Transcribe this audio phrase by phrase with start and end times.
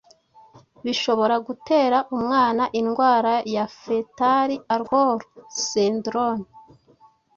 [0.85, 5.19] bishobora gutera umwana indwara ya fetal alcohol
[5.69, 6.45] syndrome